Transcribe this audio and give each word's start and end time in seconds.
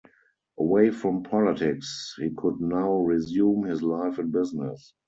Away 0.57 0.89
from 0.89 1.21
politics, 1.21 2.15
he 2.17 2.31
could 2.35 2.59
now 2.59 2.91
resume 2.91 3.65
his 3.65 3.83
life 3.83 4.17
in 4.17 4.31
business. 4.31 4.95